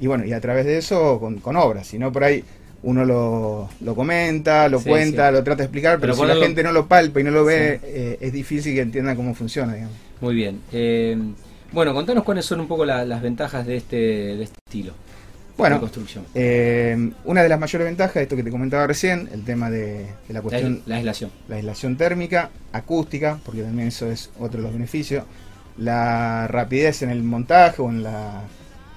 y 0.00 0.06
bueno, 0.06 0.24
y 0.24 0.32
a 0.32 0.40
través 0.40 0.64
de 0.64 0.78
eso 0.78 1.18
con, 1.18 1.40
con 1.40 1.56
obras, 1.56 1.88
si 1.88 1.98
no 1.98 2.12
por 2.12 2.22
ahí 2.24 2.44
uno 2.86 3.04
lo, 3.04 3.68
lo 3.80 3.94
comenta, 3.94 4.68
lo 4.68 4.78
Sí, 4.78 4.88
cuenta, 4.88 5.28
sí. 5.28 5.32
lo 5.34 5.42
trata 5.42 5.58
de 5.58 5.64
explicar, 5.64 5.98
pero, 6.00 6.14
Pero 6.14 6.28
si 6.32 6.38
la 6.38 6.44
gente 6.44 6.62
no 6.62 6.70
lo 6.72 6.86
palpa 6.86 7.20
y 7.20 7.24
no 7.24 7.30
lo 7.30 7.44
ve, 7.44 7.78
Sí. 7.82 7.86
eh, 7.90 8.18
es 8.20 8.32
difícil 8.32 8.74
que 8.74 8.82
entienda 8.82 9.16
cómo 9.16 9.34
funciona, 9.34 9.72
digamos. 9.74 9.96
Muy 10.20 10.34
bien. 10.34 10.60
Eh, 10.72 11.16
bueno, 11.72 11.92
contanos 11.94 12.24
cuáles 12.24 12.44
son 12.44 12.60
un 12.60 12.68
poco 12.68 12.84
la- 12.84 13.04
las 13.04 13.20
ventajas 13.22 13.66
de 13.66 13.76
este, 13.76 13.96
de 13.96 14.42
este 14.44 14.58
estilo 14.66 14.92
de 14.92 15.56
Bueno, 15.56 15.80
construcción. 15.80 16.24
eh, 16.34 17.10
una 17.24 17.42
de 17.42 17.48
las 17.48 17.58
mayores 17.58 17.86
ventajas, 17.86 18.16
esto 18.16 18.36
que 18.36 18.42
te 18.42 18.50
comentaba 18.50 18.86
recién, 18.86 19.28
el 19.32 19.44
tema 19.44 19.70
de, 19.70 19.94
de 19.98 20.06
la 20.28 20.34
La, 20.34 20.42
cuestión 20.42 20.82
la 20.86 20.96
aislación. 20.96 21.30
la 21.48 21.56
aislación 21.56 21.96
térmica, 21.96 22.50
acústica, 22.72 23.38
porque 23.44 23.62
también 23.62 23.88
eso 23.88 24.10
es 24.10 24.30
otro 24.38 24.58
de 24.58 24.64
los 24.64 24.72
beneficios, 24.72 25.24
la 25.78 26.46
rapidez 26.48 27.02
en 27.02 27.10
el 27.10 27.22
montaje 27.22 27.82
o 27.82 27.88
en 27.90 28.02
la, 28.02 28.42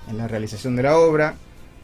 en 0.09 0.17
la 0.17 0.27
realización 0.27 0.75
de 0.75 0.83
la 0.83 0.97
obra, 0.97 1.35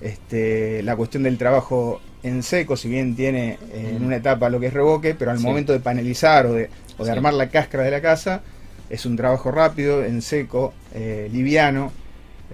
este, 0.03 0.83
la 0.83 0.95
cuestión 0.95 1.23
del 1.23 1.37
trabajo 1.37 2.01
en 2.23 2.43
seco, 2.43 2.77
si 2.77 2.87
bien 2.89 3.15
tiene 3.15 3.57
eh, 3.73 3.93
en 3.95 4.03
una 4.03 4.17
etapa 4.17 4.49
lo 4.49 4.59
que 4.59 4.67
es 4.67 4.73
revoque, 4.73 5.15
pero 5.15 5.31
al 5.31 5.39
Sí. 5.39 5.43
momento 5.45 5.73
de 5.73 5.79
panelizar 5.79 6.45
o 6.45 6.53
de, 6.53 6.69
o 6.97 7.03
de 7.05 7.11
Sí. 7.11 7.17
armar 7.17 7.33
la 7.33 7.49
cáscara 7.49 7.83
de 7.83 7.91
la 7.91 8.01
casa, 8.01 8.41
es 8.89 9.05
un 9.05 9.15
trabajo 9.17 9.51
rápido, 9.51 10.03
en 10.05 10.21
seco, 10.21 10.73
eh, 10.93 11.29
liviano. 11.31 11.91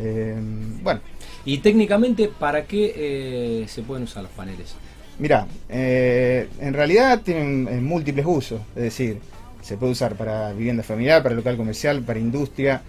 eh, 0.02 0.34
bueno, 0.82 1.02
Y 1.44 1.58
técnicamente, 1.58 2.30
¿para 2.30 2.64
qué 2.66 3.66
se 3.68 3.82
pueden 3.82 4.04
usar 4.04 4.24
los 4.24 4.32
paneles? 4.32 4.76
Mira, 5.18 5.46
en 5.70 6.74
realidad 6.74 7.22
tienen 7.22 7.84
múltiples 7.84 8.26
usos, 8.26 8.62
es 8.76 8.84
decir, 8.84 9.18
se 9.62 9.76
puede 9.76 9.92
usar 9.92 10.16
para 10.16 10.54
vivienda 10.54 10.84
familiar, 10.84 11.22
para 11.22 11.36
local 11.36 11.58
comercial, 11.58 12.02
para 12.04 12.20
industria, 12.20 12.82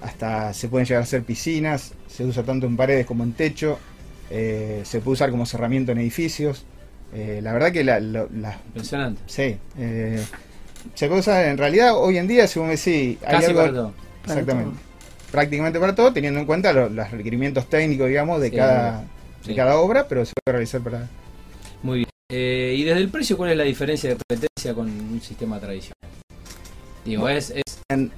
hasta 0.00 0.54
se 0.54 0.68
pueden 0.68 0.86
llegar 0.86 1.00
a 1.02 1.04
hacer 1.04 1.22
piscinas, 1.22 1.92
se 2.08 2.24
usa 2.24 2.42
tanto 2.42 2.66
en 2.66 2.76
paredes 2.76 3.04
como 3.04 3.24
en 3.24 3.32
techo, 3.34 3.78
eh, 4.30 4.82
se 4.84 5.00
puede 5.00 5.14
usar 5.14 5.30
como 5.30 5.46
cerramiento 5.46 5.92
en 5.92 5.98
edificios. 5.98 6.64
Eh, 7.14 7.40
la 7.42 7.52
verdad 7.52 7.70
que 7.72 7.84
la, 7.84 7.98
Impresionante. 8.00 9.20
sí, 9.26 9.56
eh, 9.78 10.22
se 10.94 11.06
puede 11.08 11.20
usar 11.20 11.44
en 11.46 11.56
realidad 11.58 11.96
hoy 11.96 12.18
en 12.18 12.26
día, 12.26 12.46
según 12.48 12.68
me 12.68 12.76
decís, 12.76 13.18
hay 13.24 13.32
Casi 13.36 13.46
algo- 13.46 13.60
para 13.60 13.72
todo. 13.72 13.92
Para 14.26 14.40
Exactamente. 14.40 14.80
Prácticamente 15.30 15.80
para 15.80 15.94
todo, 15.94 16.12
teniendo 16.12 16.40
en 16.40 16.46
cuenta 16.46 16.72
lo- 16.72 16.88
los 16.88 17.10
requerimientos 17.10 17.68
técnicos, 17.68 18.08
digamos, 18.08 18.40
de 18.40 18.50
Sí, 18.50 18.56
cada 18.56 19.04
sí. 19.42 19.48
de 19.50 19.54
cada 19.56 19.76
obra, 19.78 20.06
pero 20.08 20.24
se 20.24 20.32
puede 20.44 20.52
realizar 20.52 20.80
para 20.80 21.08
Muy 21.82 21.98
bien. 21.98 22.08
Eh, 22.30 22.74
y 22.78 22.84
desde 22.84 23.00
el 23.00 23.10
precio, 23.10 23.36
¿cuál 23.36 23.50
es 23.50 23.56
la 23.56 23.64
diferencia 23.64 24.10
de 24.10 24.16
competencia 24.16 24.74
con 24.74 24.88
un 24.88 25.20
sistema 25.20 25.60
tradicional? 25.60 25.94
Digo, 27.04 27.28
es, 27.28 27.50
es 27.50 27.62
En- 27.90 28.10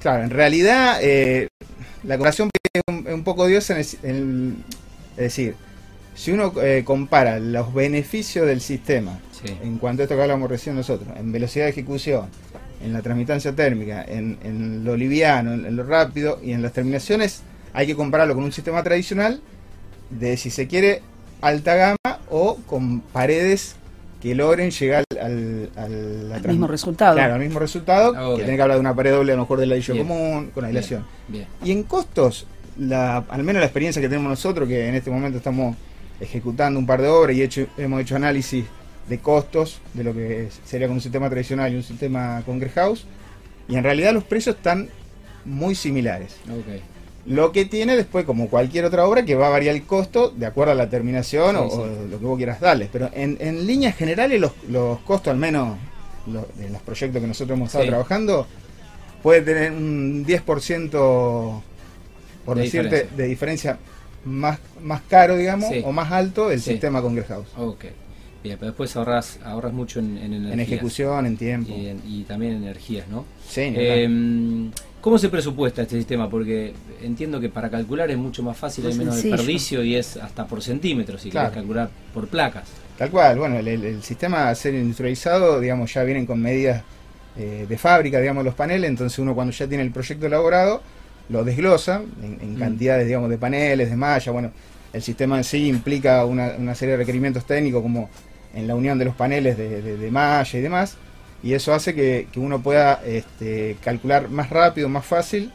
claro, 0.00 0.24
en 0.24 0.30
realidad 0.30 0.98
eh, 1.02 1.48
la 2.04 2.16
comparación 2.16 2.48
es 2.74 2.82
un, 2.88 3.22
poco 3.24 3.42
odiosa, 3.42 3.74
en 3.74 3.80
el- 3.80 3.86
en 4.02 4.16
el- 4.16 4.54
es 5.12 5.22
decir, 5.24 5.54
si 6.14 6.30
uno 6.32 6.52
eh, 6.62 6.82
compara 6.84 7.38
los 7.38 7.72
beneficios 7.72 8.46
del 8.46 8.60
sistema 8.60 9.18
sí, 9.32 9.52
en 9.62 9.78
cuanto 9.78 10.02
a 10.02 10.04
esto 10.04 10.14
que 10.16 10.22
hablamos 10.22 10.50
recién 10.50 10.76
nosotros, 10.76 11.08
en 11.16 11.32
velocidad 11.32 11.64
de 11.66 11.70
ejecución, 11.70 12.26
en 12.84 12.92
la 12.92 13.00
transmitancia 13.02 13.54
térmica, 13.54 14.04
en, 14.06 14.38
en 14.42 14.84
lo 14.84 14.96
liviano, 14.96 15.52
en, 15.54 15.64
en 15.66 15.76
lo 15.76 15.84
rápido 15.84 16.38
y 16.42 16.52
en 16.52 16.62
las 16.62 16.72
terminaciones, 16.72 17.42
hay 17.72 17.86
que 17.86 17.94
compararlo 17.96 18.34
con 18.34 18.44
un 18.44 18.52
sistema 18.52 18.82
tradicional 18.82 19.40
de, 20.10 20.36
si 20.36 20.50
se 20.50 20.66
quiere, 20.66 21.00
alta 21.40 21.74
gama 21.74 22.18
o 22.28 22.56
con 22.66 23.00
paredes 23.00 23.76
que 24.20 24.34
logren 24.34 24.70
llegar 24.70 25.04
al, 25.20 25.70
al- 25.76 26.28
la 26.28 26.36
El 26.36 26.42
trans- 26.42 26.54
mismo 26.54 26.66
resultado. 26.68 27.14
Claro, 27.16 27.34
al 27.34 27.40
mismo 27.40 27.58
resultado, 27.58 28.12
Ah, 28.16 28.28
ok. 28.28 28.36
que 28.36 28.42
tiene 28.44 28.56
que 28.56 28.62
hablar 28.62 28.76
de 28.76 28.80
una 28.80 28.94
pared 28.94 29.10
doble 29.12 29.32
a 29.32 29.36
lo 29.36 29.42
mejor 29.42 29.58
de 29.60 29.66
ladrillo 29.66 29.94
Bien. 29.94 30.06
común, 30.06 30.50
con 30.54 30.64
aislación. 30.64 31.04
bien. 31.28 31.46
Y 31.64 31.72
en 31.72 31.82
costos, 31.84 32.46
la, 32.78 33.18
al 33.28 33.42
menos 33.44 33.60
la 33.60 33.66
experiencia 33.66 34.00
que 34.00 34.08
tenemos 34.08 34.30
nosotros, 34.30 34.68
que 34.68 34.88
en 34.88 34.94
este 34.94 35.10
momento 35.10 35.38
estamos 35.38 35.76
ejecutando 36.20 36.78
un 36.78 36.86
par 36.86 37.02
de 37.02 37.08
obras 37.08 37.36
y 37.36 37.42
hecho, 37.42 37.66
hemos 37.76 38.00
hecho 38.00 38.16
análisis 38.16 38.64
de 39.08 39.18
costos 39.18 39.80
de 39.94 40.04
lo 40.04 40.14
que 40.14 40.48
sería 40.64 40.86
con 40.86 40.94
un 40.96 41.00
sistema 41.02 41.28
tradicional 41.28 41.72
y 41.72 41.76
un 41.76 41.82
sistema 41.82 42.42
con 42.46 42.60
House, 42.60 43.04
y 43.68 43.76
en 43.76 43.82
realidad 43.84 44.12
los 44.12 44.24
precios 44.24 44.56
están 44.56 44.88
muy 45.44 45.74
similares. 45.74 46.36
Lo 47.26 47.52
que 47.52 47.64
tiene 47.64 47.96
después, 47.96 48.24
como 48.24 48.48
cualquier 48.48 48.84
otra 48.84 49.06
obra, 49.06 49.24
que 49.24 49.34
va 49.36 49.46
a 49.46 49.50
variar 49.50 49.74
el 49.76 49.84
costo 49.84 50.30
de 50.30 50.46
acuerdo 50.46 50.72
a 50.72 50.74
la 50.74 50.88
terminación 50.90 51.54
o, 51.56 51.64
Sí, 51.64 51.76
sí. 51.76 51.76
o 51.78 52.08
lo 52.08 52.18
que 52.18 52.24
vos 52.24 52.36
quieras 52.36 52.60
darles. 52.60 52.88
Pero 52.92 53.10
en, 53.12 53.36
en 53.40 53.64
líneas 53.66 53.96
generales, 53.96 54.40
los, 54.40 54.52
los 54.68 54.98
costos, 55.00 55.30
al 55.32 55.36
menos 55.38 55.76
lo- 56.26 56.48
de 56.56 56.68
los 56.70 56.82
proyectos 56.82 57.20
que 57.20 57.28
nosotros 57.28 57.56
hemos 57.56 57.68
estado 57.68 57.84
Sí. 57.84 57.90
trabajando, 57.90 58.46
puede 59.22 59.42
tener 59.42 59.70
un 59.72 60.24
10% 60.26 61.62
por 62.44 62.56
De 62.56 62.64
decirte 62.64 62.88
diferencia. 62.88 63.16
de 63.16 63.28
diferencia 63.28 63.78
más, 64.24 64.58
más 64.82 65.02
caro, 65.08 65.36
digamos, 65.36 65.70
Sí. 65.70 65.82
o 65.84 65.92
más 65.92 66.10
alto 66.12 66.50
el 66.50 66.60
Sí. 66.60 66.70
sistema 66.72 67.00
con 67.02 67.20
House. 67.22 67.48
Ok. 67.56 67.84
Bien, 68.42 68.56
pero 68.58 68.72
después 68.72 68.94
ahorras, 68.96 69.38
ahorras 69.44 69.72
mucho 69.72 70.00
en, 70.00 70.18
en 70.18 70.32
energías. 70.32 70.52
En 70.54 70.60
ejecución, 70.60 71.26
en 71.26 71.36
tiempo. 71.36 71.72
Y, 71.76 71.86
en- 71.88 72.02
y 72.06 72.22
también 72.24 72.54
energías, 72.54 73.06
¿no? 73.08 73.24
Sí, 73.48 73.72
Eh. 73.76 74.70
¿Cómo 75.00 75.18
se 75.18 75.28
presupuesta 75.28 75.82
este 75.82 75.96
sistema? 75.96 76.30
Porque 76.30 76.74
entiendo 77.02 77.40
que 77.40 77.48
para 77.48 77.68
calcular 77.68 78.08
es 78.12 78.16
mucho 78.16 78.44
más 78.44 78.56
fácil, 78.56 78.86
hay 78.86 78.94
menos 78.94 79.14
sencillo. 79.14 79.34
desperdicio 79.36 79.82
y 79.84 79.96
es 79.96 80.16
hasta 80.16 80.46
por 80.46 80.62
centímetros 80.62 81.22
si 81.22 81.30
Claro. 81.30 81.48
querés 81.50 81.62
calcular 81.62 81.90
por 82.14 82.28
placas. 82.28 82.68
Tal 82.98 83.10
cual, 83.10 83.36
bueno, 83.38 83.58
el, 83.58 83.66
el- 83.66 83.84
el 83.84 84.02
sistema 84.04 84.48
a 84.48 84.54
ser 84.54 84.74
industrializado, 84.74 85.58
digamos, 85.58 85.92
ya 85.92 86.04
vienen 86.04 86.24
con 86.26 86.40
medidas 86.40 86.82
eh, 87.36 87.66
de 87.68 87.78
fábrica, 87.78 88.20
digamos, 88.20 88.44
los 88.44 88.54
paneles, 88.54 88.88
entonces 88.90 89.18
uno 89.18 89.34
cuando 89.34 89.52
ya 89.52 89.66
tiene 89.66 89.82
el 89.82 89.90
proyecto 89.90 90.26
elaborado, 90.26 90.82
lo 91.32 91.42
desglosa 91.44 92.02
en, 92.22 92.38
en 92.40 92.54
Mm. 92.54 92.58
cantidades, 92.58 93.06
digamos, 93.06 93.30
de 93.30 93.38
paneles, 93.38 93.90
de 93.90 93.96
malla, 93.96 94.32
bueno, 94.32 94.50
el 94.92 95.02
sistema 95.02 95.38
en 95.38 95.44
sí 95.44 95.66
implica 95.68 96.24
una, 96.26 96.52
una 96.58 96.74
serie 96.74 96.92
de 96.92 96.98
requerimientos 96.98 97.44
técnicos 97.46 97.82
como 97.82 98.10
en 98.54 98.66
la 98.68 98.74
unión 98.74 98.98
de 98.98 99.06
los 99.06 99.14
paneles 99.14 99.56
de, 99.56 99.80
de- 99.82 99.96
de 99.96 100.10
malla 100.10 100.58
y 100.58 100.60
demás, 100.62 100.96
y 101.42 101.54
eso 101.54 101.72
hace 101.74 101.94
que, 101.94 102.28
que 102.30 102.38
uno 102.38 102.62
pueda 102.62 103.00
este, 103.04 103.76
calcular 103.82 104.28
más 104.28 104.50
rápido, 104.50 104.88
más 104.88 105.04
fácil 105.06 105.50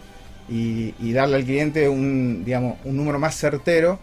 y, 0.49 0.93
y 0.99 1.13
darle 1.13 1.35
al 1.37 1.43
cliente 1.45 1.87
un, 1.87 2.43
digamos, 2.43 2.77
un 2.83 2.97
número 2.97 3.19
más 3.19 3.35
certero 3.35 3.99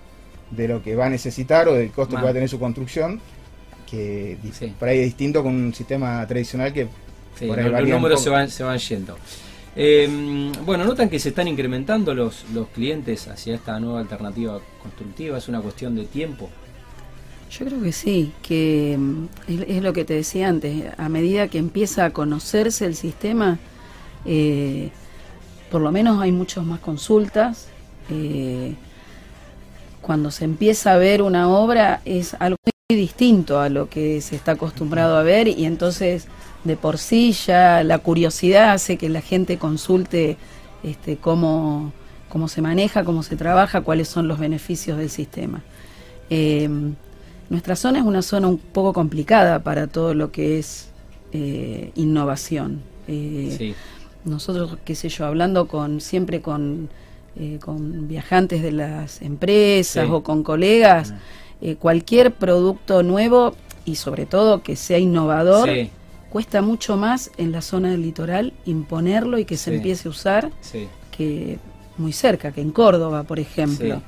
de 0.50 0.69
lo 0.69 0.83
que 0.83 0.95
va 0.95 1.07
a 1.07 1.11
necesitar 1.11 1.66
o 1.69 1.75
del 1.75 1.90
costo 1.90 2.16
que 2.16 2.23
va 2.23 2.31
a 2.31 2.33
tener 2.35 2.49
su 2.49 2.59
construcción, 2.61 3.21
que 3.90 4.38
Sí. 4.52 4.73
por 4.78 4.88
ahí 4.88 5.00
es 5.00 5.07
distinto 5.07 5.43
con 5.43 5.54
un 5.54 5.75
sistema 5.75 6.26
tradicional 6.26 6.73
que 6.73 6.87
Sí, 7.38 7.49
Por 7.49 7.59
ahí 7.59 7.69
los, 7.69 7.88
números 7.88 8.23
se 8.23 8.31
van, 8.31 8.49
se 8.49 8.62
van 8.62 8.78
yendo. 8.78 9.19
Eh, 9.76 10.52
bueno, 10.64 10.85
notan 10.85 11.09
que 11.09 11.19
se 11.19 11.31
están 11.31 11.49
incrementando 11.49 12.14
los, 12.14 12.45
los 12.52 12.69
clientes 12.69 13.26
hacia 13.28 13.54
esta 13.54 13.78
nueva 13.81 14.00
alternativa 14.00 14.61
constructiva, 14.81 15.38
es 15.38 15.49
una 15.49 15.61
cuestión 15.61 15.97
de 15.97 16.04
tiempo. 16.04 16.49
Yo 17.50 17.66
creo 17.66 17.83
que 17.83 17.93
sí, 17.93 18.33
que 18.43 18.97
mm, 18.99 19.25
es, 19.69 19.83
lo 19.83 19.93
que 19.93 20.04
te 20.04 20.14
decía 20.14 20.49
antes, 20.49 20.93
a 20.97 21.09
medida 21.09 21.49
que 21.49 21.59
empieza 21.59 22.04
a 22.04 22.11
conocerse 22.11 22.87
el 22.87 22.95
sistema, 22.95 23.59
eh, 24.25 24.90
por 25.71 25.81
lo 25.81 25.90
menos 25.93 26.21
hay 26.21 26.33
muchas 26.33 26.64
más 26.64 26.81
consultas. 26.81 27.69
eh, 28.11 28.75
cuando 30.04 30.31
se 30.31 30.45
empieza 30.45 30.93
a 30.93 30.99
ver 30.99 31.23
una 31.23 31.49
obra 31.49 32.02
es 32.04 32.35
algo 32.38 32.59
muy 32.90 32.99
distinto 32.99 33.59
a 33.59 33.71
lo 33.71 33.88
que 33.88 34.21
se 34.21 34.37
está 34.37 34.52
acostumbrado 34.52 35.16
a 35.16 35.23
ver 35.23 35.49
y 35.49 35.64
entonces 35.64 36.28
de 36.64 36.76
por 36.76 36.99
sí 36.99 37.33
ya 37.33 37.83
la 37.85 37.99
curiosidad 37.99 38.73
hace 38.73 38.97
que 38.97 39.09
la 39.09 39.21
gente 39.21 39.59
consulte 39.59 40.37
este, 40.83 41.16
cómo, 41.16 41.92
cómo 42.28 42.49
se 42.49 42.62
maneja, 42.62 43.04
cómo 43.04 43.23
se 43.23 43.37
trabaja, 43.37 43.83
cuáles 43.83 44.09
son 44.09 44.28
los 44.28 44.38
beneficios 44.38 44.99
del 44.99 45.11
sistema. 45.11 45.62
Eh, 46.30 46.68
nuestra 47.50 47.76
zona 47.76 47.99
es 47.99 48.04
una 48.04 48.23
zona 48.23 48.49
un 48.49 48.59
poco 48.59 48.92
complicada 48.92 49.62
para 49.62 49.87
todo 49.87 50.14
lo 50.14 50.33
que 50.33 50.59
es 50.59 50.88
eh, 51.33 51.90
innovación. 51.97 52.80
Eh, 53.09 53.54
Sí. 53.59 53.75
nosotros, 54.25 54.78
qué 54.85 54.94
sé 54.94 55.09
yo, 55.11 55.26
hablando 55.26 55.68
con 55.68 56.00
siempre 56.00 56.40
con, 56.40 56.88
con 57.61 58.09
viajantes 58.09 58.62
de 58.62 58.71
las 58.73 59.21
empresas 59.21 60.06
Sí. 60.06 60.11
o 60.12 60.23
con 60.23 60.42
colegas, 60.44 61.12
eh, 61.61 61.76
cualquier 61.76 62.33
producto 62.33 63.02
nuevo 63.02 63.54
y 63.85 63.97
sobre 63.97 64.25
todo 64.25 64.62
que 64.62 64.76
sea 64.76 64.99
innovador, 64.99 65.68
Sí, 65.68 65.90
cuesta 66.35 66.62
mucho 66.62 66.97
más 66.97 67.31
en 67.37 67.53
la 67.53 67.61
zona 67.62 67.93
del 67.93 68.03
litoral 68.03 68.53
imponerlo 68.67 69.38
y 69.38 69.45
que 69.45 69.57
se 69.57 69.71
Sí. 69.71 69.76
empiece 69.76 70.09
a 70.09 70.11
usar 70.11 70.50
sí. 70.62 70.88
que 71.17 71.61
muy 71.97 72.12
cerca, 72.12 72.50
que 72.50 72.61
en 72.61 72.73
Córdoba, 72.73 73.23
por 73.23 73.38
ejemplo. 73.38 73.97
Sí. 73.99 74.03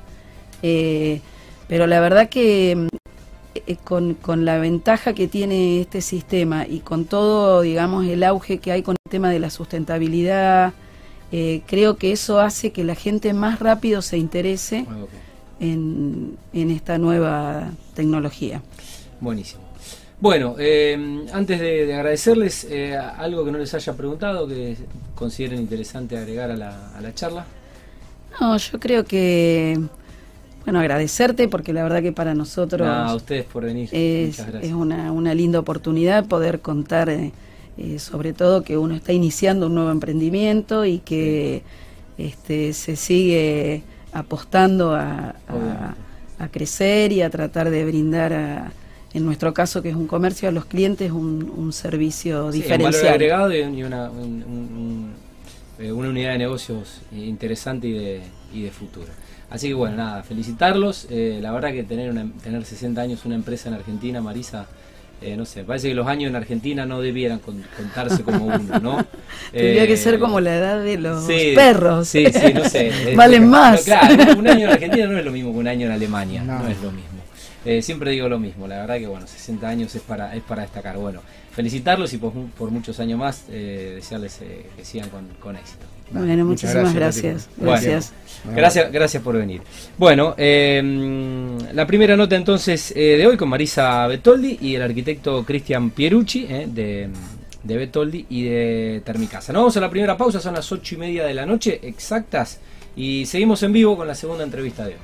Eh, 0.61 1.21
pero 1.69 1.87
la 1.87 2.01
verdad 2.01 2.27
que 2.27 2.75
mm, 2.75 2.87
eh, 3.55 3.77
con, 3.81 4.15
con 4.15 4.43
la 4.43 4.57
ventaja 4.59 5.13
que 5.13 5.29
tiene 5.29 5.79
este 5.79 6.01
sistema 6.01 6.67
y 6.67 6.79
con 6.81 7.05
todo, 7.05 7.61
digamos, 7.61 8.05
el 8.05 8.21
auge 8.23 8.57
que 8.57 8.73
hay 8.73 8.83
con 8.83 8.97
el 9.05 9.09
tema 9.09 9.29
de 9.29 9.39
la 9.39 9.49
sustentabilidad, 9.49 10.73
eh, 11.31 11.61
creo 11.65 11.95
que 11.95 12.11
eso 12.11 12.41
hace 12.41 12.73
que 12.73 12.83
la 12.83 12.95
gente 12.95 13.31
más 13.33 13.59
rápido 13.59 14.01
se 14.01 14.17
interese 14.17 14.81
Ok. 14.81 15.09
en, 15.61 16.35
en 16.51 16.71
esta 16.71 16.97
nueva 16.97 17.69
tecnología. 17.95 18.61
Buenísimo. 19.21 19.61
Bueno, 20.19 20.55
eh, 20.57 21.25
antes 21.31 21.59
de, 21.59 21.85
de 21.85 21.93
agradecerles, 21.93 22.65
eh, 22.69 22.97
algo 22.97 23.45
que 23.45 23.51
no 23.51 23.59
les 23.59 23.73
haya 23.75 23.93
preguntado, 23.93 24.47
que 24.47 24.75
consideren 25.15 25.59
interesante 25.59 26.17
agregar 26.17 26.49
a 26.49 26.55
la, 26.57 26.97
a 26.97 27.01
la 27.01 27.13
charla. 27.13 27.45
No, 28.41 28.57
yo 28.57 28.79
creo 28.79 29.03
que, 29.05 29.79
bueno, 30.65 30.79
agradecerte 30.79 31.47
porque 31.47 31.71
la 31.71 31.83
verdad 31.83 32.01
que 32.01 32.11
para 32.13 32.33
nosotros... 32.33 32.87
Nada, 32.87 33.09
a 33.09 33.15
ustedes 33.15 33.45
por 33.45 33.63
venir. 33.63 33.89
es, 33.91 34.29
Muchas 34.39 34.47
gracias. 34.47 34.63
es 34.71 34.73
una, 34.75 35.11
una 35.11 35.35
linda 35.35 35.59
oportunidad 35.59 36.25
poder 36.25 36.61
contar, 36.61 37.09
eh, 37.09 37.31
sobre 37.99 38.33
todo 38.33 38.63
que 38.63 38.75
uno 38.75 38.95
está 38.95 39.13
iniciando 39.13 39.67
un 39.67 39.75
nuevo 39.75 39.91
emprendimiento 39.91 40.83
y 40.83 40.97
que 40.97 41.61
este, 42.17 42.73
se 42.73 42.95
sigue 42.95 43.83
apostando 44.13 44.95
a, 44.95 45.29
a- 45.29 45.35
Obviamente. 45.53 46.01
a 46.39 46.47
crecer 46.49 47.11
y 47.11 47.21
a 47.21 47.29
tratar 47.29 47.69
de 47.69 47.85
brindar, 47.85 48.33
a- 48.33 48.71
en 49.17 49.25
nuestro 49.25 49.53
caso 49.53 49.81
que 49.81 49.89
es 49.89 49.95
un 49.95 50.07
comercio, 50.07 50.47
a 50.49 50.51
los 50.51 50.65
clientes 50.65 51.11
un, 51.11 51.51
un 51.55 51.73
servicio 51.73 52.51
Sí, 52.51 52.63
un 52.71 52.77
valor 52.83 53.07
agregado 53.07 53.53
y, 53.53 53.57
y 53.59 53.83
una, 53.83 54.09
un- 54.09 54.43
un- 54.43 54.77
un- 54.77 55.11
eh, 55.79 55.91
una 55.91 56.09
unidad 56.09 56.31
de 56.31 56.37
negocios 56.39 57.01
interesante 57.11 57.87
y 57.87 57.93
de, 57.93 58.21
y 58.53 58.61
de 58.63 58.71
futuro. 58.71 59.07
Así 59.49 59.67
que 59.69 59.73
bueno, 59.73 59.95
nada, 59.97 60.23
felicitarlos. 60.23 61.07
Eh, 61.09 61.39
la 61.41 61.51
verdad 61.51 61.71
que 61.71 61.83
tener, 61.83 62.09
una, 62.11 62.27
tener 62.43 62.63
60 62.65 62.99
años 63.01 63.25
una 63.25 63.35
empresa 63.35 63.69
en 63.69 63.75
Argentina, 63.75 64.19
Marisa, 64.21 64.65
eh, 65.21 65.35
no 65.35 65.45
sé, 65.45 65.63
parece 65.63 65.87
que 65.89 65.95
los 65.95 66.05
años 66.07 66.29
en 66.29 66.35
Argentina 66.35 66.85
no 66.85 66.99
debieran 67.01 67.39
con- 67.39 67.63
contarse 67.75 68.23
como 68.23 68.45
uno, 68.45 68.79
¿no? 68.79 68.97
Tendría 69.51 69.83
Eh, 69.83 69.87
que 69.87 69.97
ser 69.97 70.19
como 70.19 70.39
la 70.39 70.55
edad 70.57 70.83
de 70.83 70.97
los 70.97 71.25
sí, 71.25 71.53
perros. 71.55 72.07
Sí, 72.07 72.25
sí, 72.31 72.53
no 72.53 72.63
sé. 72.65 72.91
Valen 73.15 73.47
más. 73.49 73.83
Claro, 73.83 74.37
un 74.37 74.47
año 74.47 74.65
en 74.67 74.73
Argentina 74.73 75.07
no 75.07 75.17
es 75.17 75.25
lo 75.25 75.31
mismo 75.31 75.51
que 75.53 75.57
un 75.59 75.67
año 75.67 75.85
en 75.87 75.91
Alemania, 75.93 76.43
no, 76.43 76.59
No. 76.59 76.67
es 76.67 76.79
lo 76.81 76.91
mismo. 76.91 77.16
Eh, 77.67 77.81
siempre 77.81 78.11
digo 78.11 78.29
lo 78.29 78.39
mismo, 78.39 78.67
la 78.67 78.77
verdad 78.79 78.97
que 78.97 79.07
bueno, 79.07 79.27
60 79.27 79.67
años 79.67 79.93
es 79.95 80.01
para 80.01 80.35
es 80.35 80.43
para 80.43 80.61
destacar. 80.63 80.97
Bueno, 80.97 81.21
felicitarlos 81.51 82.13
y 82.13 82.17
por, 82.17 82.33
mu- 82.33 82.47
por 82.49 82.71
muchos 82.71 82.99
años 82.99 83.19
más 83.19 83.43
eh, 83.49 83.93
desearles 83.95 84.39
eh, 84.41 84.65
que 84.75 84.85
sigan 84.85 85.09
con, 85.09 85.27
con 85.39 85.55
éxito. 85.55 85.85
Bueno, 86.09 86.45
Muchas 86.45 86.71
muchísimas 86.73 86.93
gracias, 86.95 87.49
gracias. 87.57 87.57
Gracias. 87.57 88.13
Bueno. 88.45 88.57
Gracias, 88.57 88.91
gracias 88.93 89.23
por 89.23 89.35
venir. 89.37 89.61
Bueno, 89.97 90.35
eh, 90.37 90.81
la 91.73 91.85
primera 91.85 92.15
nota 92.15 92.35
entonces 92.37 92.93
eh, 92.95 93.17
de 93.17 93.27
hoy 93.27 93.35
con 93.35 93.49
Marisa 93.49 94.07
Betoldi 94.07 94.57
y 94.61 94.75
el 94.75 94.81
arquitecto 94.83 95.43
Cristian 95.43 95.89
Pierucci 95.89 96.45
eh, 96.49 96.67
de, 96.73 97.09
de 97.63 97.77
Betoldi 97.77 98.25
y 98.29 98.43
de 98.45 99.01
Termicasa. 99.03 99.51
Nos 99.51 99.61
vamos 99.63 99.77
a 99.77 99.81
la 99.81 99.89
primera 99.89 100.15
pausa, 100.15 100.39
son 100.39 100.53
las 100.53 100.71
ocho 100.71 100.95
y 100.95 100.97
media 100.99 101.25
de 101.25 101.33
la 101.33 101.45
noche 101.45 101.79
exactas 101.83 102.59
y 102.95 103.25
seguimos 103.25 103.61
en 103.63 103.73
vivo 103.73 103.97
con 103.97 104.07
la 104.07 104.15
segunda 104.15 104.45
entrevista 104.45 104.83
de 104.85 104.91
hoy. 104.93 104.99